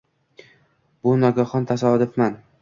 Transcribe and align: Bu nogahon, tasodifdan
Bu 1.09 1.13
nogahon, 1.25 1.69
tasodifdan 1.73 2.41